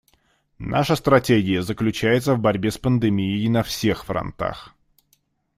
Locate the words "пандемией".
2.79-3.47